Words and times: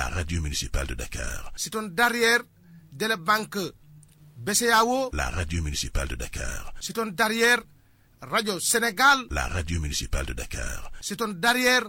la 0.00 0.08
radio 0.08 0.40
municipale 0.40 0.86
de 0.86 0.94
Dakar. 0.94 1.52
C'est 1.56 1.74
un 1.76 1.82
derrière 2.00 2.40
de 2.92 3.06
la 3.06 3.16
banque 3.16 3.58
BCAO, 4.46 5.10
la 5.12 5.28
radio 5.28 5.62
municipale 5.62 6.08
de 6.08 6.16
Dakar. 6.16 6.72
C'est 6.80 6.98
un 6.98 7.08
derrière 7.08 7.60
Radio 8.22 8.58
Sénégal, 8.60 9.18
la 9.30 9.46
radio 9.48 9.78
municipale 9.80 10.24
de 10.26 10.32
Dakar. 10.32 10.90
C'est 11.02 11.20
un 11.20 11.28
derrière 11.28 11.84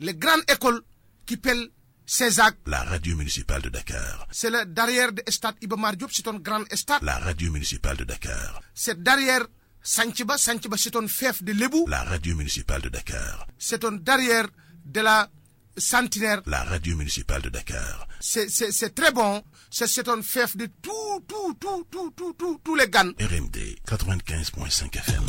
les 0.00 0.14
grandes 0.16 0.42
écoles 0.54 0.82
qui 1.24 1.36
pèlent 1.36 1.68
Césac, 2.04 2.56
la 2.66 2.82
radio 2.82 3.14
municipale 3.16 3.62
de 3.62 3.68
Dakar. 3.68 4.26
C'est 4.32 4.50
le 4.50 4.64
derrière 4.66 5.12
de 5.12 5.22
Stade 5.28 5.54
Ibamar 5.62 5.96
Diop, 5.96 6.10
c'est 6.12 6.26
un 6.26 6.38
grand 6.40 6.64
stade. 6.74 7.02
La 7.04 7.18
radio 7.20 7.52
municipale 7.52 7.96
de 7.96 8.04
Dakar. 8.04 8.60
C'est 8.74 9.00
derrière 9.00 9.46
Sanchiba, 9.82 10.36
Sanchiba 10.36 10.76
c'est 10.76 10.96
un 10.96 11.06
fief 11.06 11.44
de 11.44 11.52
Lebou. 11.52 11.86
La 11.86 12.02
radio 12.02 12.34
municipale 12.34 12.82
de 12.82 12.88
Dakar. 12.88 13.46
C'est 13.56 13.84
un 13.84 13.92
derrière 13.92 14.48
de 14.84 15.00
la 15.00 15.30
Centenaire. 15.76 16.42
La 16.46 16.62
radio 16.64 16.96
municipale 16.96 17.42
de 17.42 17.48
Dakar. 17.48 18.06
C'est 18.20 18.94
très 18.94 19.12
bon. 19.12 19.42
C'est 19.70 20.08
un 20.08 20.22
fief 20.22 20.56
de 20.56 20.66
tout, 20.82 21.24
tout, 21.26 21.54
tout, 21.60 21.86
tout, 21.90 22.12
tout, 22.16 22.34
tout, 22.38 22.60
tous 22.62 22.74
les 22.76 22.88
GAN. 22.88 23.10
RMD 23.20 23.56
95.5 23.88 24.96
FM. 24.96 25.22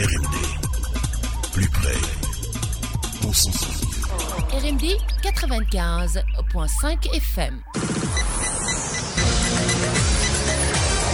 RMD. 0.00 0.34
Plus 1.52 1.68
près. 1.70 1.96
Consensus. 3.22 3.80
RMD 4.52 4.84
95.5 5.22 7.14
FM. 7.14 7.62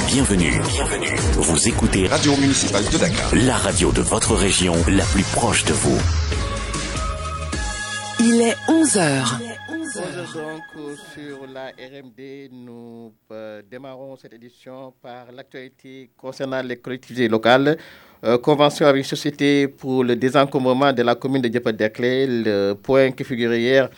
Bienvenue, 0.08 0.60
bienvenue. 0.68 1.16
Vous 1.34 1.68
écoutez 1.68 2.06
Radio 2.06 2.36
Municipale 2.36 2.84
de 2.88 2.98
Dakar. 2.98 3.34
La 3.34 3.56
radio 3.56 3.90
de 3.90 4.02
votre 4.02 4.34
région, 4.36 4.74
la 4.88 5.04
plus 5.06 5.24
proche 5.24 5.64
de 5.64 5.72
vous. 5.72 5.98
Il 8.26 8.40
est 8.40 8.56
11h. 8.68 9.38
Donc 10.32 10.62
sur 11.12 11.46
la 11.52 11.66
RMD, 11.76 12.48
nous 12.52 13.12
euh, 13.30 13.60
démarrons 13.70 14.16
cette 14.16 14.32
édition 14.32 14.94
par 15.02 15.26
l'actualité 15.30 16.08
concernant 16.16 16.62
les 16.62 16.76
collectivités 16.76 17.28
locales. 17.28 17.76
Euh, 18.24 18.38
convention 18.38 18.86
avec 18.86 19.04
société 19.04 19.68
pour 19.68 20.02
le 20.04 20.16
désencombrement 20.16 20.90
de 20.94 21.02
la 21.02 21.14
commune 21.14 21.42
de 21.42 21.48
Dieppe-Derclé. 21.48 22.26
Le 22.26 22.72
point 22.72 23.10
qui 23.10 23.24
figurait 23.24 23.60
hier 23.60 23.90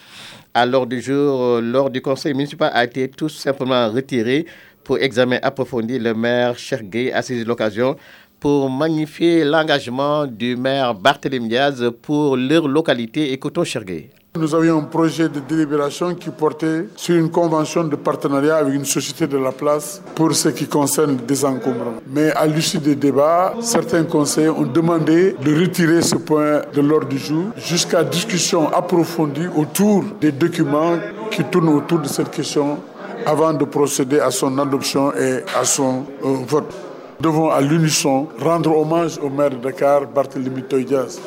à 0.52 0.66
l'ordre 0.66 0.88
du 0.88 1.00
jour, 1.00 1.40
euh, 1.40 1.60
lors 1.60 1.88
du 1.88 2.02
conseil 2.02 2.34
municipal, 2.34 2.72
a 2.74 2.82
été 2.82 3.08
tout 3.08 3.28
simplement 3.28 3.88
retiré 3.92 4.44
pour 4.82 4.98
examen 4.98 5.38
approfondi. 5.40 6.00
Le 6.00 6.14
maire 6.14 6.58
Chergué 6.58 7.12
a 7.12 7.22
saisi 7.22 7.44
l'occasion 7.44 7.94
pour 8.40 8.68
magnifier 8.70 9.44
l'engagement 9.44 10.26
du 10.26 10.56
maire 10.56 10.94
Barthélémy 10.94 11.48
Diaz 11.48 11.90
pour 12.02 12.36
leur 12.36 12.68
localité. 12.68 13.32
Écoutons 13.32 13.64
Chergué. 13.64 14.10
Nous 14.38 14.54
avions 14.54 14.78
un 14.78 14.82
projet 14.82 15.30
de 15.30 15.40
délibération 15.40 16.14
qui 16.14 16.28
portait 16.28 16.86
sur 16.94 17.14
une 17.16 17.30
convention 17.30 17.84
de 17.84 17.96
partenariat 17.96 18.56
avec 18.56 18.74
une 18.74 18.84
société 18.84 19.26
de 19.26 19.38
la 19.38 19.50
place 19.50 20.02
pour 20.14 20.34
ce 20.34 20.50
qui 20.50 20.66
concerne 20.66 21.12
le 21.12 21.22
désencombrement. 21.22 22.00
Mais 22.12 22.30
à 22.32 22.46
l'issue 22.46 22.76
des 22.78 22.94
débats, 22.96 23.54
certains 23.60 24.04
conseillers 24.04 24.50
ont 24.50 24.66
demandé 24.66 25.34
de 25.42 25.58
retirer 25.58 26.02
ce 26.02 26.16
point 26.16 26.60
de 26.74 26.80
l'ordre 26.82 27.08
du 27.08 27.16
jour 27.18 27.44
jusqu'à 27.56 28.04
discussion 28.04 28.70
approfondie 28.74 29.46
autour 29.56 30.04
des 30.20 30.32
documents 30.32 30.98
qui 31.30 31.42
tournent 31.44 31.70
autour 31.70 32.00
de 32.00 32.08
cette 32.08 32.30
question 32.30 32.78
avant 33.24 33.54
de 33.54 33.64
procéder 33.64 34.20
à 34.20 34.30
son 34.30 34.58
adoption 34.58 35.14
et 35.14 35.38
à 35.58 35.64
son 35.64 36.04
euh, 36.24 36.34
vote. 36.46 36.72
Nous 37.20 37.30
devons 37.30 37.50
à 37.50 37.62
l'unisson 37.62 38.28
rendre 38.38 38.76
hommage 38.76 39.18
au 39.22 39.30
maire 39.30 39.48
de 39.50 39.56
Dakar, 39.56 40.02
Barthélémy 40.06 40.62
Toydiaz, 40.64 41.18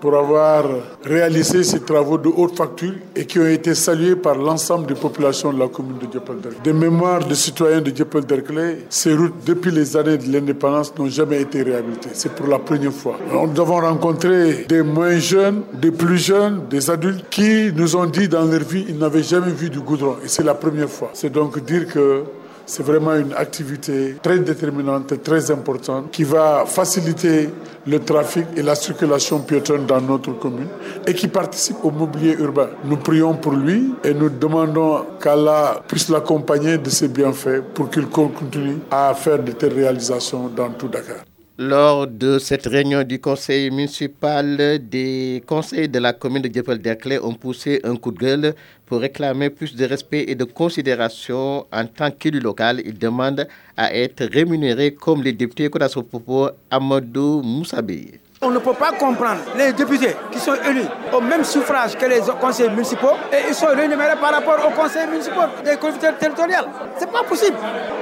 pour 0.00 0.16
avoir 0.16 0.64
réalisé 1.04 1.62
ces 1.64 1.80
travaux 1.80 2.18
de 2.18 2.28
haute 2.28 2.56
facture 2.56 2.94
et 3.14 3.24
qui 3.24 3.38
ont 3.38 3.46
été 3.46 3.74
salués 3.74 4.16
par 4.16 4.36
l'ensemble 4.36 4.86
des 4.86 4.94
populations 4.94 5.52
de 5.52 5.58
la 5.58 5.68
commune 5.68 5.98
de 5.98 6.06
Dieppe-Derklé. 6.06 6.60
Des 6.62 6.72
mémoires 6.72 7.24
de 7.26 7.34
citoyens 7.34 7.80
de 7.80 7.90
Dieppe-Derklé, 7.90 8.86
ces 8.88 9.14
routes, 9.14 9.44
depuis 9.44 9.70
les 9.70 9.96
années 9.96 10.18
de 10.18 10.32
l'indépendance, 10.32 10.92
n'ont 10.98 11.08
jamais 11.08 11.42
été 11.42 11.62
réhabilitées. 11.62 12.10
C'est 12.12 12.32
pour 12.32 12.46
la 12.46 12.58
première 12.58 12.92
fois. 12.92 13.18
Nous 13.30 13.60
avons 13.60 13.80
rencontré 13.80 14.66
des 14.68 14.82
moins 14.82 15.18
jeunes, 15.18 15.62
des 15.72 15.90
plus 15.90 16.18
jeunes, 16.18 16.62
des 16.68 16.90
adultes 16.90 17.24
qui 17.30 17.72
nous 17.74 17.96
ont 17.96 18.06
dit 18.06 18.28
dans 18.28 18.44
leur 18.44 18.60
vie 18.60 18.84
qu'ils 18.84 18.98
n'avaient 18.98 19.22
jamais 19.22 19.52
vu 19.52 19.70
du 19.70 19.80
goudron. 19.80 20.16
Et 20.24 20.28
c'est 20.28 20.44
la 20.44 20.54
première 20.54 20.90
fois. 20.90 21.10
C'est 21.14 21.32
donc 21.32 21.64
dire 21.64 21.86
que 21.86 22.24
c'est 22.66 22.82
vraiment 22.82 23.14
une 23.14 23.32
activité 23.32 24.16
très 24.22 24.38
déterminante 24.40 25.12
et 25.12 25.18
très 25.18 25.50
importante 25.50 26.10
qui 26.10 26.24
va 26.24 26.64
faciliter 26.66 27.48
le 27.86 28.00
trafic 28.00 28.44
et 28.56 28.62
la 28.62 28.74
circulation 28.74 29.38
piétonne 29.40 29.86
dans 29.86 30.00
notre 30.00 30.32
commune 30.32 30.68
et 31.06 31.14
qui 31.14 31.28
participe 31.28 31.76
au 31.84 31.90
mobilier 31.92 32.34
urbain. 32.38 32.68
Nous 32.84 32.96
prions 32.96 33.34
pour 33.34 33.52
lui 33.52 33.94
et 34.02 34.12
nous 34.12 34.28
demandons 34.28 35.04
qu'Allah 35.22 35.80
puisse 35.86 36.08
l'accompagner 36.08 36.78
de 36.78 36.90
ses 36.90 37.08
bienfaits 37.08 37.62
pour 37.74 37.88
qu'il 37.88 38.06
continue 38.08 38.78
à 38.90 39.14
faire 39.14 39.42
de 39.42 39.52
telles 39.52 39.74
réalisations 39.74 40.48
dans 40.48 40.70
tout 40.70 40.88
Dakar. 40.88 41.18
Lors 41.58 42.06
de 42.06 42.38
cette 42.38 42.66
réunion 42.66 43.02
du 43.02 43.18
conseil 43.18 43.70
municipal, 43.70 44.78
des 44.90 45.42
conseils 45.46 45.88
de 45.88 45.98
la 45.98 46.12
commune 46.12 46.42
de 46.42 46.48
Dieppe-Derklé 46.48 47.18
ont 47.18 47.32
poussé 47.32 47.80
un 47.82 47.96
coup 47.96 48.12
de 48.12 48.18
gueule 48.18 48.54
pour 48.84 49.00
réclamer 49.00 49.48
plus 49.48 49.74
de 49.74 49.86
respect 49.86 50.26
et 50.28 50.34
de 50.34 50.44
considération 50.44 51.64
en 51.72 51.86
tant 51.86 52.10
qu'élu 52.10 52.40
local. 52.40 52.82
Ils 52.84 52.98
demandent 52.98 53.48
à 53.74 53.94
être 53.96 54.26
rémunérés 54.26 54.92
comme 54.92 55.22
les 55.22 55.32
députés 55.32 55.70
Kodasopopo 55.70 56.50
Amadou 56.70 57.40
Moussabi. 57.42 58.20
On 58.42 58.50
ne 58.50 58.58
peut 58.58 58.74
pas 58.74 58.92
comprendre 58.92 59.40
les 59.56 59.72
députés 59.72 60.14
qui 60.30 60.38
sont 60.38 60.54
élus 60.68 60.84
au 61.12 61.22
même 61.22 61.42
suffrage 61.42 61.96
que 61.96 62.04
les 62.04 62.20
conseils 62.38 62.68
municipaux 62.68 63.14
et 63.32 63.48
ils 63.48 63.54
sont 63.54 63.68
rémunérés 63.68 64.16
par 64.20 64.30
rapport 64.30 64.58
aux 64.66 64.70
conseils 64.78 65.06
municipaux 65.06 65.40
des 65.64 65.76
collectivités 65.78 66.12
territoriales. 66.18 66.66
C'est 66.98 67.10
pas 67.10 67.22
possible. 67.22 67.56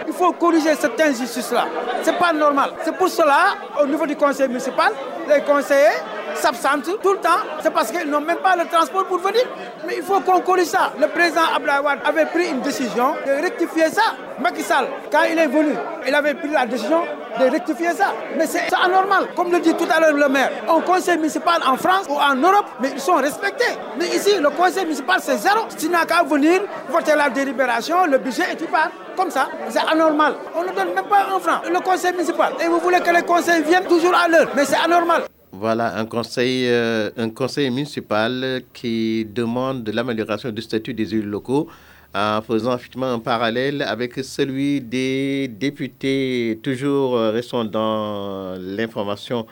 Il 0.09 0.13
faut 0.13 0.33
corriger 0.33 0.75
cette 0.75 1.01
injustice-là. 1.01 1.67
C'est 2.03 2.19
pas 2.19 2.33
normal. 2.33 2.71
C'est 2.85 2.97
pour 2.97 3.09
cela, 3.09 3.55
au 3.81 3.87
niveau 3.87 4.07
du 4.07 4.17
conseil 4.17 4.49
municipal, 4.49 4.93
les 5.29 5.41
conseillers 5.43 6.03
s'absentent 6.35 7.01
tout 7.03 7.13
le 7.13 7.19
temps. 7.19 7.41
C'est 7.63 7.73
parce 7.73 7.91
qu'ils 7.91 8.09
n'ont 8.11 8.21
même 8.21 8.39
pas 8.39 8.57
le 8.57 8.67
transport 8.67 9.05
pour 9.07 9.19
venir. 9.19 9.43
Mais 9.87 9.97
il 9.97 10.03
faut 10.03 10.21
qu'on 10.21 10.41
corrige 10.41 10.67
ça. 10.67 10.93
Le 11.01 11.07
président 11.09 11.43
Abdelawad 11.55 12.01
avait 12.05 12.27
pris 12.27 12.49
une 12.49 12.61
décision 12.61 13.15
de 13.27 13.43
rectifier 13.43 13.89
ça. 13.91 14.03
Macky 14.41 14.63
Sall, 14.63 14.87
quand 15.13 15.23
il 15.31 15.39
est 15.39 15.47
venu, 15.47 15.75
il 16.07 16.15
avait 16.15 16.35
pris 16.35 16.49
la 16.49 16.67
décision 16.67 17.03
de 17.39 17.45
rectifier 17.51 17.93
ça. 17.93 18.13
Mais 18.37 18.47
c'est 18.47 18.67
anormal. 18.75 19.29
Comme 19.37 19.53
le 19.53 19.61
dit 19.61 19.75
tout 19.75 19.87
à 19.95 20.01
l'heure 20.01 20.13
le 20.13 20.29
maire, 20.29 20.51
un 20.69 20.81
conseil 20.81 21.17
municipal 21.19 21.61
en 21.67 21.77
France 21.77 22.07
ou 22.09 22.15
en 22.15 22.35
Europe, 22.35 22.67
mais 22.81 22.91
ils 22.93 23.01
sont 23.01 23.15
respectés. 23.15 23.73
Mais 23.99 24.07
ici, 24.07 24.37
le 24.41 24.51
conseil 24.51 24.85
municipal, 24.85 25.19
c'est 25.23 25.37
zéro. 25.39 25.61
Tu 25.79 25.89
n'as 25.89 26.05
qu'à 26.05 26.23
venir 26.25 26.63
voter 26.89 27.15
la 27.17 27.31
délibération, 27.31 28.07
le 28.07 28.19
budget 28.19 28.53
et 28.53 28.57
tu 28.57 28.65
pars. 28.65 28.91
Comme 29.17 29.31
ça, 29.31 29.49
c'est 29.69 29.87
anormal. 29.91 30.35
On 30.57 30.63
ne 30.63 30.69
donne 30.69 30.95
même 30.95 31.07
pas 31.07 31.27
un 31.35 31.39
franc. 31.39 31.61
Le 31.71 31.81
conseil 31.81 32.13
municipal. 32.13 32.53
Et 32.61 32.67
vous 32.67 32.81
voulez 32.81 33.01
que 33.01 33.11
les 33.11 33.23
conseils 33.23 33.63
viennent 33.63 33.87
toujours 33.87 34.15
à 34.15 34.29
l'heure. 34.29 34.49
Mais 34.57 34.65
c'est 34.65 34.77
anormal. 34.85 35.23
Voilà 35.61 35.97
un 35.99 36.07
conseil, 36.07 36.67
euh, 36.69 37.11
un 37.17 37.31
conseil 37.31 37.71
municipal 37.71 38.63
qui 38.73 39.25
demande 39.25 39.89
l'amélioration 39.89 40.51
du 40.51 40.61
statut 40.61 40.95
des 40.95 41.15
élus 41.15 41.23
locaux 41.23 41.69
en 42.13 42.43
faisant 42.43 42.75
effectivement 42.75 43.13
un 43.13 43.21
parallèle 43.21 43.83
avec 43.83 44.15
celui 44.25 44.81
des 44.81 45.49
députés. 45.49 46.59
Toujours 46.63 47.17
euh, 47.17 47.31
restons 47.31 47.65
dans 47.65 48.57
l'information 48.59 49.47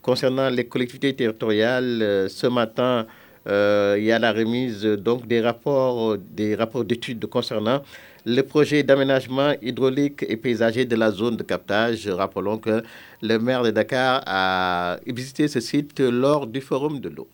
concernant 0.00 0.48
les 0.48 0.64
collectivités 0.64 1.14
territoriales. 1.14 2.28
Ce 2.30 2.46
matin, 2.46 3.06
euh, 3.46 3.96
il 3.98 4.04
y 4.04 4.12
a 4.12 4.18
la 4.18 4.32
remise 4.32 4.84
donc 4.84 5.26
des 5.26 5.40
rapports, 5.42 6.16
des 6.18 6.54
rapports 6.54 6.84
d'études 6.84 7.26
concernant 7.26 7.82
le 8.24 8.42
projet 8.42 8.82
d'aménagement 8.82 9.52
hydraulique 9.62 10.24
et 10.28 10.36
paysager 10.36 10.84
de 10.84 10.96
la 10.96 11.10
zone 11.10 11.36
de 11.36 11.42
captage. 11.42 12.08
Rappelons 12.08 12.58
que 12.58 12.82
le 13.20 13.38
maire 13.38 13.62
de 13.62 13.70
Dakar 13.70 14.22
a 14.26 14.98
visité 15.06 15.48
ce 15.48 15.60
site 15.60 16.00
lors 16.00 16.46
du 16.46 16.60
forum 16.60 17.00
de 17.00 17.08
l'eau. 17.08 17.28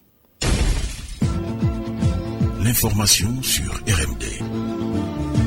L'information 2.62 3.42
sur 3.42 3.72
RMD. 3.86 4.24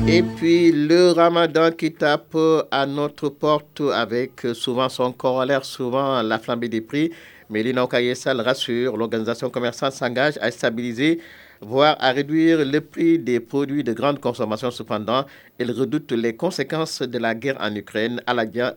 Et 0.08 0.22
puis 0.22 0.72
le 0.72 1.12
ramadan 1.12 1.70
qui 1.70 1.92
tape 1.92 2.36
à 2.70 2.86
notre 2.86 3.28
porte 3.28 3.80
avec 3.94 4.40
souvent 4.54 4.88
son 4.88 5.12
corollaire, 5.12 5.64
souvent 5.64 6.22
la 6.22 6.38
flambée 6.38 6.68
des 6.68 6.80
prix. 6.80 7.10
Mais 7.50 7.62
Lina 7.62 7.84
Okayesal 7.84 8.40
rassure, 8.40 8.96
l'organisation 8.96 9.50
commerçante 9.50 9.92
s'engage 9.92 10.38
à 10.40 10.50
stabiliser 10.50 11.20
voire 11.62 11.96
à 12.00 12.12
réduire 12.12 12.64
le 12.64 12.80
prix 12.80 13.18
des 13.18 13.40
produits 13.40 13.84
de 13.84 13.92
grande 13.92 14.20
consommation. 14.20 14.70
Cependant, 14.70 15.24
elle 15.58 15.70
redoute 15.70 16.12
les 16.12 16.34
conséquences 16.36 17.02
de 17.02 17.18
la 17.18 17.34
guerre 17.34 17.56
en 17.60 17.74
Ukraine. 17.74 18.20
Alagia 18.26 18.76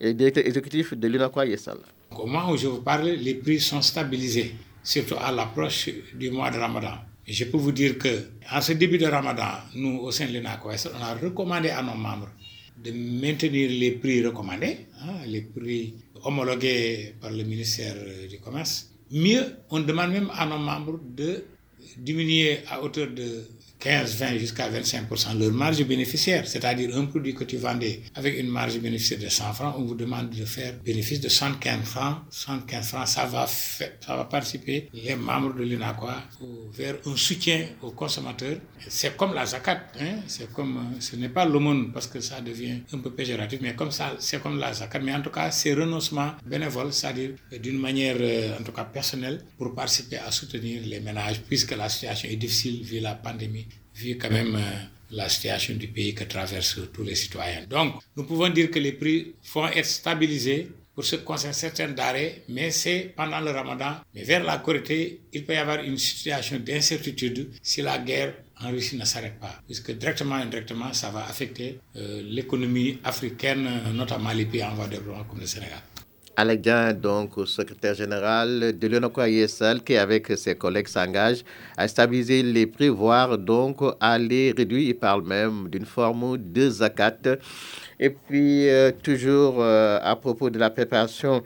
directeur 0.00 0.44
exécutif 0.46 0.94
de 0.94 1.08
l'UNAQUA 1.08 1.46
Yessal. 1.46 1.78
Au 2.10 2.26
moment 2.26 2.50
où 2.50 2.56
je 2.56 2.66
vous 2.66 2.82
parle, 2.82 3.08
les 3.08 3.34
prix 3.34 3.58
sont 3.60 3.80
stabilisés, 3.80 4.54
surtout 4.82 5.14
à 5.18 5.32
l'approche 5.32 5.88
du 6.14 6.30
mois 6.30 6.50
de 6.50 6.58
Ramadan. 6.58 6.94
Je 7.26 7.44
peux 7.44 7.56
vous 7.56 7.72
dire 7.72 7.98
que 7.98 8.08
en 8.52 8.60
ce 8.60 8.72
début 8.72 8.98
de 8.98 9.06
Ramadan, 9.06 9.48
nous, 9.74 10.00
au 10.00 10.10
sein 10.10 10.26
de 10.26 10.32
l'UNAQUA, 10.32 10.74
on 10.98 11.02
a 11.02 11.14
recommandé 11.14 11.70
à 11.70 11.82
nos 11.82 11.94
membres 11.94 12.28
de 12.82 12.90
maintenir 12.90 13.70
les 13.70 13.92
prix 13.92 14.24
recommandés, 14.26 14.86
hein, 15.00 15.14
les 15.26 15.42
prix 15.42 15.94
homologués 16.24 17.14
par 17.20 17.30
le 17.30 17.44
ministère 17.44 17.94
du 18.28 18.38
Commerce. 18.40 18.90
Mieux, 19.10 19.44
on 19.70 19.80
demande 19.80 20.10
même 20.10 20.30
à 20.36 20.46
nos 20.46 20.58
membres 20.58 20.98
de 21.04 21.44
diminuer 21.96 22.58
à 22.68 22.82
hauteur 22.82 23.08
de 23.08 23.44
15, 23.82 24.14
20 24.14 24.38
jusqu'à 24.38 24.70
25% 24.70 25.38
leur 25.38 25.50
marge 25.50 25.82
bénéficiaire, 25.84 26.46
c'est-à-dire 26.46 26.96
un 26.96 27.06
produit 27.06 27.34
que 27.34 27.42
tu 27.42 27.56
vendais 27.56 28.00
avec 28.14 28.38
une 28.38 28.46
marge 28.48 28.78
bénéficiaire 28.78 29.18
de 29.18 29.28
100 29.28 29.52
francs, 29.54 29.74
on 29.76 29.82
vous 29.82 29.96
demande 29.96 30.30
de 30.30 30.44
faire 30.44 30.74
bénéfice 30.84 31.20
de 31.20 31.28
115 31.28 31.80
francs. 31.80 32.18
115 32.30 32.86
francs, 32.86 33.08
ça 33.08 33.24
va, 33.26 33.46
ça 33.46 34.16
va 34.16 34.24
participer 34.24 34.88
les 34.94 35.16
membres 35.16 35.54
de 35.54 35.64
l'UNAQUA 35.64 36.22
vers 36.72 36.94
un 37.06 37.16
soutien 37.16 37.66
aux 37.82 37.90
consommateurs. 37.90 38.58
C'est 38.86 39.16
comme 39.16 39.34
la 39.34 39.46
zakat, 39.46 39.80
hein? 40.00 40.20
c'est 40.28 40.52
comme, 40.52 40.94
ce 41.00 41.16
n'est 41.16 41.28
pas 41.28 41.44
l'aumône 41.44 41.90
parce 41.92 42.06
que 42.06 42.20
ça 42.20 42.40
devient 42.40 42.78
un 42.92 42.98
peu 42.98 43.10
péjoratif, 43.10 43.58
mais 43.62 43.74
comme 43.74 43.90
ça, 43.90 44.14
c'est 44.20 44.40
comme 44.40 44.60
la 44.60 44.72
zakat. 44.72 45.00
Mais 45.00 45.12
en 45.12 45.22
tout 45.22 45.30
cas, 45.30 45.50
c'est 45.50 45.74
renoncement 45.74 46.32
bénévole, 46.46 46.92
c'est-à-dire 46.92 47.30
d'une 47.60 47.78
manière, 47.80 48.16
en 48.60 48.62
tout 48.62 48.72
cas 48.72 48.84
personnelle, 48.84 49.40
pour 49.58 49.74
participer 49.74 50.18
à 50.18 50.30
soutenir 50.30 50.82
les 50.84 51.00
ménages, 51.00 51.40
puisque 51.40 51.76
la 51.76 51.88
situation 51.88 52.28
est 52.28 52.36
difficile 52.36 52.84
vu 52.84 53.00
la 53.00 53.16
pandémie 53.16 53.66
vu 53.94 54.16
quand 54.18 54.30
même 54.30 54.54
euh, 54.56 54.60
la 55.10 55.28
situation 55.28 55.74
du 55.74 55.88
pays 55.88 56.14
que 56.14 56.24
traversent 56.24 56.80
tous 56.92 57.02
les 57.02 57.14
citoyens. 57.14 57.64
Donc, 57.68 57.96
nous 58.16 58.24
pouvons 58.24 58.48
dire 58.48 58.70
que 58.70 58.78
les 58.78 58.92
prix 58.92 59.34
vont 59.54 59.68
être 59.68 59.84
stabilisés 59.86 60.68
pour 60.94 61.04
ce 61.04 61.16
qui 61.16 61.24
concerne 61.24 61.54
certains 61.54 61.88
d'arrêt, 61.88 62.42
mais 62.48 62.70
c'est 62.70 63.12
pendant 63.16 63.40
le 63.40 63.50
ramadan. 63.50 63.96
Mais 64.14 64.24
vers 64.24 64.44
la 64.44 64.58
Corée, 64.58 65.20
il 65.32 65.44
peut 65.44 65.54
y 65.54 65.56
avoir 65.56 65.82
une 65.82 65.96
situation 65.98 66.58
d'incertitude 66.58 67.50
si 67.62 67.80
la 67.82 67.98
guerre 67.98 68.34
en 68.60 68.70
Russie 68.70 68.96
ne 68.96 69.04
s'arrête 69.04 69.38
pas, 69.40 69.60
puisque 69.66 69.90
directement 69.92 70.38
et 70.38 70.42
indirectement, 70.42 70.92
ça 70.92 71.10
va 71.10 71.24
affecter 71.26 71.78
euh, 71.96 72.22
l'économie 72.24 72.98
africaine, 73.04 73.68
notamment 73.94 74.32
les 74.32 74.44
pays 74.46 74.62
en 74.62 74.74
voie 74.74 74.86
de 74.86 74.96
développement 74.96 75.24
comme 75.24 75.40
le 75.40 75.46
Sénégal. 75.46 75.80
Alec 76.36 76.62
donc 77.00 77.32
secrétaire 77.46 77.94
général 77.94 78.72
de 78.78 78.86
l'UNOCOA 78.88 79.28
ISL, 79.28 79.82
qui 79.82 79.96
avec 79.96 80.26
ses 80.38 80.54
collègues 80.54 80.88
s'engage 80.88 81.44
à 81.76 81.86
stabiliser 81.86 82.42
les 82.42 82.66
prix, 82.66 82.88
voire 82.88 83.36
donc 83.36 83.80
à 84.00 84.18
les 84.18 84.52
réduire. 84.56 84.88
Il 84.88 84.94
parle 84.94 85.22
même 85.24 85.68
d'une 85.68 85.84
forme 85.84 86.38
de 86.38 86.70
zakat. 86.70 87.36
Et 88.00 88.10
puis, 88.10 88.68
euh, 88.68 88.90
toujours 89.02 89.56
euh, 89.58 89.98
à 90.02 90.16
propos 90.16 90.48
de 90.48 90.58
la 90.58 90.70
préparation 90.70 91.42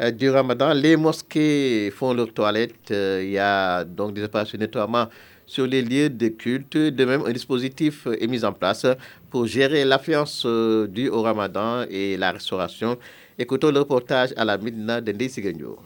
euh, 0.00 0.10
du 0.10 0.30
ramadan, 0.30 0.72
les 0.72 0.96
mosquées 0.96 1.90
font 1.90 2.14
leurs 2.14 2.32
toilettes. 2.32 2.90
il 2.90 3.30
y 3.30 3.38
a 3.38 3.84
donc 3.84 4.14
des 4.14 4.24
opérations 4.24 4.56
de 4.56 4.64
nettoiement 4.64 5.06
sur 5.50 5.66
les 5.66 5.82
lieux 5.82 6.08
de 6.08 6.28
culte. 6.28 6.76
De 6.76 7.04
même, 7.04 7.22
un 7.26 7.32
dispositif 7.32 8.06
est 8.06 8.28
mis 8.28 8.44
en 8.44 8.52
place 8.52 8.86
pour 9.30 9.46
gérer 9.46 9.84
l'affluence 9.84 10.46
due 10.88 11.08
au 11.08 11.22
ramadan 11.22 11.84
et 11.90 12.16
la 12.16 12.30
restauration. 12.30 12.96
Écoutons 13.36 13.72
le 13.72 13.80
reportage 13.80 14.30
à 14.36 14.44
la 14.44 14.56
Midna 14.58 15.00
de 15.00 15.10
Ndesigenyo. 15.10 15.76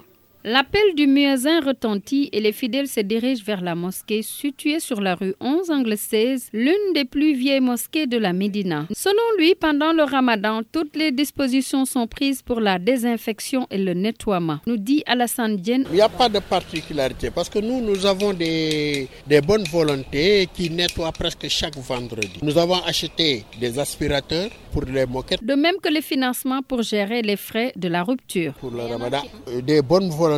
L'appel 0.47 0.95
du 0.95 1.07
muezzin 1.07 1.61
retentit 1.61 2.29
et 2.31 2.39
les 2.39 2.53
fidèles 2.53 2.87
se 2.87 3.01
dirigent 3.01 3.43
vers 3.47 3.63
la 3.63 3.75
mosquée 3.75 4.21
située 4.21 4.79
sur 4.79 5.01
la 5.01 5.15
rue 5.15 5.35
11 5.41 5.71
angle 5.71 5.97
16, 5.97 6.51
l'une 6.53 6.93
des 6.95 7.07
plus 7.07 7.35
vieilles 7.35 7.63
mosquées 7.63 8.07
de 8.07 8.19
la 8.19 8.35
Médina. 8.35 8.87
Selon 8.95 9.23
lui, 9.39 9.55
pendant 9.55 9.95
le 9.95 10.03
ramadan, 10.03 10.61
toutes 10.71 10.97
les 10.97 11.13
dispositions 11.13 11.87
sont 11.87 12.07
prises 12.07 12.43
pour 12.43 12.61
la 12.61 12.79
désinfection 12.79 13.67
et 13.71 13.79
le 13.79 13.95
nettoiement, 13.95 14.59
nous 14.67 14.77
dit 14.77 15.03
Alassane 15.07 15.57
Dien. 15.57 15.79
Il 15.89 15.95
n'y 15.95 16.03
a 16.03 16.11
pas 16.11 16.29
de 16.29 16.41
particularité 16.41 17.31
parce 17.31 17.49
que 17.49 17.61
nous, 17.61 17.81
nous 17.81 18.05
avons 18.05 18.35
des, 18.35 19.09
des 19.27 19.41
bonnes 19.41 19.65
volontés 19.73 20.47
qui 20.53 20.69
nettoient 20.69 21.13
presque 21.13 21.49
chaque 21.49 21.79
vendredi. 21.79 22.41
Nous 22.43 22.59
avons 22.59 22.83
acheté 22.85 23.45
des 23.59 23.79
aspirateurs 23.79 24.51
pour 24.73 24.83
les 24.83 25.07
moquettes. 25.07 25.43
De 25.43 25.55
même 25.55 25.77
que 25.83 25.89
les 25.89 26.03
financements 26.03 26.61
pour 26.61 26.83
gérer 26.83 27.23
les 27.23 27.37
frais 27.37 27.73
de 27.77 27.89
la 27.89 28.03
rupture. 28.03 28.53
Pour 28.61 28.73
le 28.73 28.83
ramadan, 28.83 29.23
euh, 29.49 29.63
des 29.63 29.81
bonnes 29.81 30.11
volontés 30.11 30.34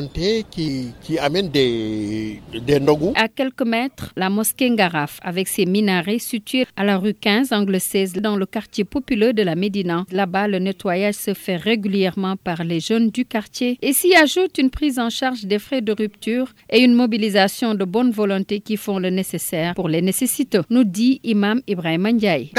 qui, 0.50 0.92
qui 1.02 1.18
amène 1.18 1.48
des, 1.48 2.40
des 2.52 2.80
À 3.14 3.28
quelques 3.28 3.62
mètres, 3.62 4.12
la 4.16 4.30
mosquée 4.30 4.68
Ngaraf, 4.70 5.18
avec 5.22 5.48
ses 5.48 5.66
minarets 5.66 6.18
situés 6.18 6.66
à 6.76 6.84
la 6.84 6.98
rue 6.98 7.14
15, 7.14 7.52
angle 7.52 7.80
16, 7.80 8.14
dans 8.14 8.36
le 8.36 8.46
quartier 8.46 8.84
populeux 8.84 9.32
de 9.32 9.42
la 9.42 9.54
Médina. 9.54 10.04
Là-bas, 10.10 10.48
le 10.48 10.58
nettoyage 10.58 11.14
se 11.14 11.34
fait 11.34 11.56
régulièrement 11.56 12.36
par 12.36 12.64
les 12.64 12.80
jeunes 12.80 13.10
du 13.10 13.24
quartier 13.24 13.78
et 13.82 13.92
s'y 13.92 14.14
ajoute 14.14 14.58
une 14.58 14.70
prise 14.70 14.98
en 14.98 15.10
charge 15.10 15.44
des 15.44 15.58
frais 15.58 15.80
de 15.82 15.92
rupture 15.92 16.52
et 16.70 16.80
une 16.80 16.94
mobilisation 16.94 17.74
de 17.74 17.84
bonne 17.84 18.10
volonté 18.10 18.60
qui 18.60 18.76
font 18.76 18.98
le 18.98 19.10
nécessaire 19.10 19.74
pour 19.74 19.88
les 19.88 20.02
nécessiteux, 20.02 20.62
nous 20.70 20.84
dit 20.84 21.20
Imam 21.24 21.60
Ibrahim 21.66 22.08
Ndiaye. 22.08 22.50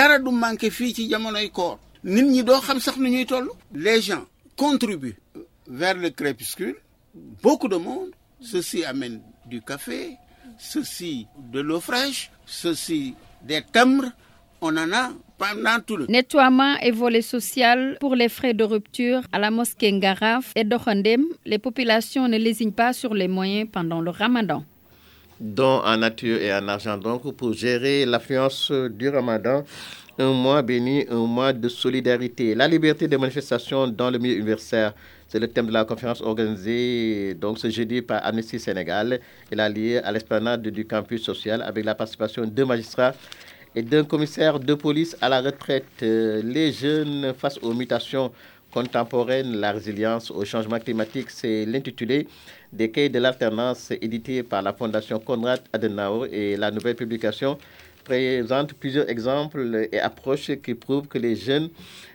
Les 3.74 4.01
gens 4.01 4.25
contribuent 4.56 5.16
vers 5.69 5.95
le 5.95 6.10
crépuscule 6.10 6.75
beaucoup 7.42 7.68
de 7.68 7.75
monde. 7.78 8.10
Ceci 8.40 8.84
amène 8.86 9.22
du 9.46 9.62
café, 9.62 10.18
ceci 10.60 11.28
de 11.52 11.60
l'eau 11.60 11.80
fraîche, 11.80 12.30
ceci 12.46 13.16
des 13.44 13.62
timbres. 13.72 14.12
On 14.62 14.75
en 14.75 14.92
a 14.92 15.12
pendant 15.38 15.80
tout 15.86 15.98
le 15.98 16.06
Nettoiement 16.08 16.78
et 16.81 16.90
volet 16.92 17.22
social 17.22 17.98
pour 18.00 18.16
les 18.16 18.28
frais 18.28 18.56
de 18.56 18.64
rupture 18.64 19.22
à 19.31 19.38
la 19.38 19.52
mosquée 19.52 19.92
Ngaraf 19.92 20.52
et 20.56 20.64
d'Okhandem. 20.64 21.25
Les 21.46 21.60
populations 21.60 22.28
ne 22.28 22.38
lésignent 22.38 22.72
pas 22.72 22.92
sur 22.94 23.14
les 23.14 23.28
moyens 23.28 23.70
pendant 23.72 24.02
le 24.02 24.10
ramadan. 24.10 24.63
Dont 25.40 25.81
en 25.86 25.98
nature 25.98 26.42
et 26.42 26.52
en 26.52 26.68
argent, 26.68 26.98
donc, 26.98 27.31
pour 27.36 27.54
gérer 27.54 28.06
l'affluence 28.08 28.72
du 28.72 29.10
ramadan 29.10 29.63
un 30.20 30.34
mois 30.34 30.62
béni, 30.62 31.06
un 31.10 31.25
mois 31.28 31.54
de 31.54 31.70
solidarité. 31.70 32.56
La 32.56 32.68
liberté 32.68 33.08
de 33.08 33.18
manifestation 33.18 33.88
dans 33.88 34.10
le 34.10 34.18
milieu 34.18 34.38
universitaire, 34.38 34.94
c'est 35.27 35.39
le 35.39 35.47
thème 35.47 35.68
de 35.68 35.74
la 35.74 35.83
conférence 35.85 36.21
organisée 36.21 37.33
donc 37.35 37.57
ce 37.59 37.69
jeudi 37.69 38.01
par 38.01 38.25
Amnesty 38.25 38.59
Sénégal. 38.59 39.19
Elle 39.51 39.59
a 39.59 39.68
lié 39.69 39.97
à 39.97 40.12
l'esplanade 40.12 40.62
du 40.62 40.85
campus 40.85 41.24
social 41.24 41.62
avec 41.62 41.83
la 41.83 41.95
participation 41.95 42.45
de 42.45 42.63
magistrats 42.63 43.13
et 43.75 43.81
d'un 43.81 44.03
commissaire 44.06 44.59
de 44.59 44.74
police 44.74 45.18
à 45.21 45.27
la 45.29 45.41
retraite. 45.41 46.01
Les 46.01 46.71
jeunes 46.71 47.33
face 47.38 47.57
aux 47.62 47.74
mutations 47.74 48.31
contemporaines, 48.71 49.57
la 49.57 49.71
résilience 49.71 50.31
au 50.31 50.45
changement 50.45 50.79
climatique, 50.79 51.29
c'est 51.29 51.65
l'intitulé 51.65 52.27
des 52.71 52.89
cahiers 52.91 53.09
de 53.09 53.19
l'alternance 53.19 53.91
édité 54.01 54.44
par 54.44 54.62
la 54.62 54.74
Fondation 54.74 55.19
Konrad 55.19 55.62
Adenauer 55.74 56.29
et 56.31 56.57
la 56.57 56.71
nouvelle 56.71 56.95
publication 56.95 57.57
présente 58.07 58.74
plusieurs 58.74 59.09
exemples 59.09 59.89
et 59.92 60.00
approches 60.00 60.51
qui 60.63 60.74
prouvent 60.75 61.07
que 61.07 61.18
les 61.18 61.36
jeunes 61.36 61.69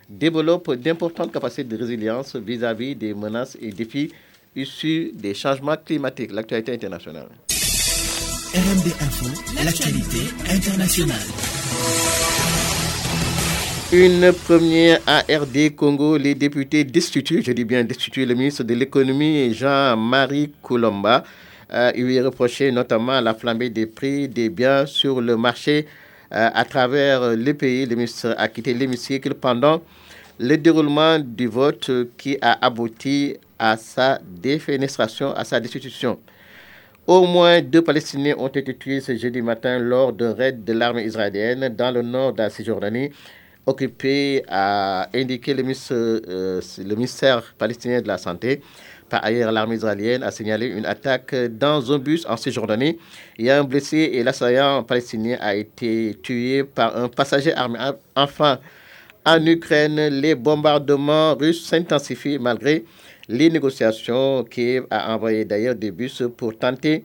développent 0.09 0.75
d'importantes 0.75 1.33
capacités 1.33 1.65
de 1.65 1.77
résilience 1.77 2.35
vis-à-vis 2.37 2.95
des 2.97 3.13
menaces 3.13 3.59
et 3.61 3.71
défis 3.71 4.11
issus 4.57 5.13
des 5.15 5.35
changements 5.35 5.77
climatiques. 5.77 6.33
L'actualité 6.33 6.73
internationale. 6.73 7.29
RMD 8.55 8.87
Info, 9.01 9.27
l'actualité 9.65 10.23
internationale. 10.51 11.29
Une 13.93 14.33
première 14.33 15.01
à 15.07 15.21
RD 15.21 15.75
Congo, 15.77 16.17
les 16.17 16.35
députés 16.35 16.85
destituent, 16.85 17.43
je 17.45 17.53
dis 17.53 17.65
bien 17.65 17.85
destituent 17.85 18.25
le 18.25 18.35
ministre 18.35 18.65
de 18.65 18.73
l'économie 18.73 19.53
Jean-Marie 19.53 20.53
Coulomba. 20.63 21.25
Euh, 21.73 21.91
il 21.95 22.05
lui 22.05 22.21
reproché 22.21 22.71
notamment 22.71 23.21
la 23.21 23.35
flambée 23.35 23.71
des 23.71 23.87
prix 23.87 24.29
des 24.29 24.51
biens 24.51 24.85
sur 24.85 25.21
le 25.21 25.37
marché 25.37 25.87
euh, 26.33 26.51
à 26.53 26.65
travers 26.65 27.35
le 27.35 27.53
pays. 27.55 27.87
Le 27.87 27.97
ministre 27.97 28.35
a 28.37 28.49
quitté 28.49 28.75
l'hémicycle 28.75 29.35
pendant 29.35 29.81
le 30.39 30.57
déroulement 30.57 31.19
du 31.19 31.47
vote 31.47 31.91
qui 32.19 32.37
a 32.43 32.65
abouti 32.65 33.37
à 33.59 33.77
sa 33.77 34.19
défenestration, 34.23 35.33
à 35.35 35.45
sa 35.45 35.61
destitution. 35.61 36.19
Au 37.07 37.27
moins 37.27 37.61
deux 37.63 37.83
Palestiniens 37.83 38.35
ont 38.39 38.49
été 38.49 38.77
tués 38.77 39.01
ce 39.01 39.17
jeudi 39.17 39.43
matin 39.43 39.79
lors 39.79 40.13
d'un 40.13 40.35
raid 40.35 40.65
de 40.65 40.73
l'armée 40.73 41.05
israélienne 41.05 41.69
dans 41.69 41.91
le 41.91 42.03
nord 42.03 42.33
de 42.33 42.39
la 42.39 42.51
Cisjordanie, 42.51 43.11
occupé 43.67 44.45
à 44.49 45.09
indiquer 45.15 45.55
le 45.55 45.65
euh, 45.91 46.61
le 46.79 46.95
ministère 46.95 47.55
palestinien 47.59 48.01
de 48.01 48.07
la 48.09 48.19
Santé. 48.19 48.61
Par 49.13 49.23
ailleurs, 49.27 49.53
l'armée 49.53 49.75
israélienne 49.77 50.23
a 50.23 50.31
signalé 50.31 50.69
une 50.69 50.87
attaque 50.87 51.35
dans 51.35 51.93
un 51.93 51.99
bus 51.99 52.25
en 52.27 52.39
Cisjordanie. 52.39 52.97
Il 53.37 53.45
y 53.45 53.51
a 53.51 53.61
un 53.61 53.63
blessé 53.63 53.99
et 54.15 54.23
l'assaillant 54.23 54.83
palestinien 54.85 55.37
a 55.39 55.55
été 55.55 56.17
tué 56.23 56.65
par 56.65 56.97
un 56.97 57.11
passager 57.11 57.53
armé. 57.53 57.79
Enfin, 58.17 58.59
en 59.27 59.45
Ukraine, 59.45 60.09
les 60.09 60.35
bombardements 60.35 61.35
russes 61.35 61.63
s'intensifient 61.63 62.39
malgré 62.39 62.87
les 63.29 63.51
négociations. 63.51 64.45
Kiev 64.45 64.87
a 64.91 65.15
envoyé 65.15 65.45
d'ailleurs 65.45 65.75
des 65.75 65.91
bus 65.91 66.23
pour 66.35 66.57
tenter 66.57 67.05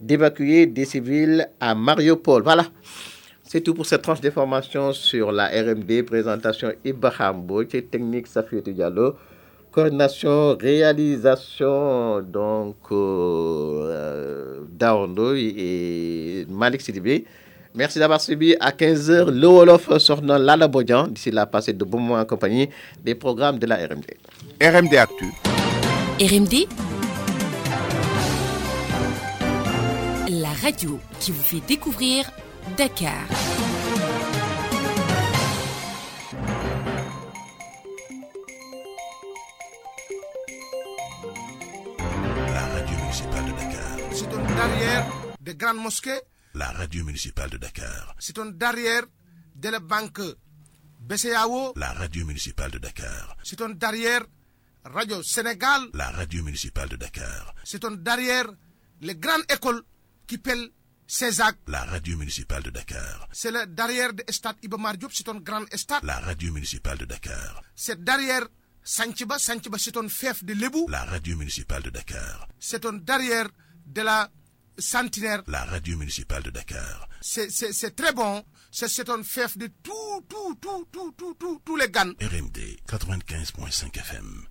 d'évacuer 0.00 0.66
des 0.66 0.86
civils 0.86 1.46
à 1.60 1.76
Mariupol. 1.76 2.42
Voilà. 2.42 2.66
C'est 3.44 3.60
tout 3.60 3.74
pour 3.74 3.86
cette 3.86 4.02
tranche 4.02 4.20
d'information 4.20 4.92
sur 4.92 5.30
la 5.30 5.46
RMD. 5.46 6.02
Présentation 6.04 6.72
Ibrahim 6.84 7.46
technique 7.68 8.26
Safio 8.26 8.60
Diallo 8.60 9.14
coordination, 9.74 10.56
réalisation, 10.56 12.22
donc 12.22 12.76
euh, 12.92 14.60
Daondo 14.70 15.34
et 15.34 16.46
Malik 16.48 16.80
Sidibé. 16.80 17.24
Merci 17.74 17.98
d'avoir 17.98 18.20
suivi 18.20 18.54
à 18.60 18.70
15h 18.70 19.30
le 19.30 19.48
Wolof 19.48 19.98
sur 19.98 20.20
Lala 20.22 20.68
Bodjan. 20.68 21.08
D'ici 21.08 21.32
là, 21.32 21.44
passez 21.44 21.72
de 21.72 21.84
bons 21.84 21.98
moments 21.98 22.20
en 22.20 22.24
compagnie 22.24 22.68
des 23.04 23.16
programmes 23.16 23.58
de 23.58 23.66
la 23.66 23.76
RMD. 23.78 24.06
RMD 24.62 24.94
Actu. 24.94 25.26
RMD 26.20 26.68
La 30.40 30.50
radio 30.62 31.00
qui 31.18 31.32
vous 31.32 31.42
fait 31.42 31.62
découvrir 31.66 32.30
Dakar. 32.78 33.26
C'est 44.14 44.32
un 44.32 44.44
derrière 44.46 45.06
des 45.40 45.54
grandes 45.56 45.78
mosquées. 45.82 46.20
La 46.54 46.70
radio 46.70 47.04
municipale 47.04 47.50
de 47.50 47.56
Dakar. 47.56 48.14
C'est 48.18 48.38
un 48.38 48.46
derrière 48.46 49.02
de 49.56 49.68
la 49.68 49.80
banque 49.80 50.20
BCAO. 51.00 51.72
La 51.76 51.92
radio 51.92 52.24
municipale 52.24 52.70
de 52.70 52.78
Dakar. 52.78 53.36
C'est 53.42 53.60
un 53.60 53.70
derrière 53.70 54.22
Radio 54.84 55.22
Sénégal. 55.22 55.88
La 55.94 56.10
radio 56.10 56.42
municipale 56.44 56.88
de 56.90 56.96
Dakar. 56.96 57.54
C'est 57.64 57.84
un 57.84 57.92
derrière 57.92 58.46
les 59.00 59.16
grandes 59.16 59.44
écoles 59.52 59.82
qui 60.26 60.38
pèlent 60.38 60.70
Césac. 61.06 61.56
La 61.66 61.84
radio 61.84 62.16
municipale 62.16 62.62
de 62.62 62.70
Dakar. 62.70 63.28
C'est 63.32 63.50
le 63.50 63.66
derrière 63.66 64.12
de 64.14 64.22
stade 64.30 64.56
Ibamar 64.62 64.96
Diop, 64.96 65.10
c'est 65.12 65.28
un 65.28 65.40
grand 65.40 65.64
stade. 65.76 66.04
La 66.04 66.20
radio 66.20 66.52
municipale 66.52 66.98
de 66.98 67.04
Dakar. 67.04 67.62
C'est 67.74 68.02
derrière 68.02 68.46
Sanchiba, 68.82 69.38
Sanchiba 69.38 69.78
c'est 69.78 69.96
un 69.96 70.08
fief 70.08 70.44
de 70.44 70.52
Lebou. 70.54 70.86
La 70.88 71.04
radio 71.04 71.36
municipale 71.36 71.82
de 71.82 71.90
Dakar. 71.90 72.46
C'est 72.60 72.84
un 72.86 72.92
derrière 72.92 73.48
de 73.86 74.02
la 74.02 74.30
Centenaire. 74.78 75.42
La 75.46 75.64
radio 75.64 75.96
municipale 75.96 76.42
de 76.42 76.50
Dakar. 76.50 77.08
C'est 77.20 77.94
très 77.96 78.12
bon. 78.12 78.44
C'est 78.70 78.88
c'est 78.88 79.08
un 79.08 79.22
fief 79.22 79.56
de 79.56 79.68
tout, 79.82 80.24
tout, 80.28 80.54
tout, 80.60 80.84
tout, 80.90 81.12
tout, 81.16 81.34
tout, 81.38 81.60
tous 81.64 81.76
les 81.76 81.88
GAN. 81.88 82.12
RMD 82.20 82.58
95.5 82.88 83.96
FM. 83.98 84.46